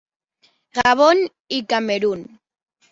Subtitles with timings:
[0.79, 1.23] Gabon
[1.59, 2.29] i Camerun.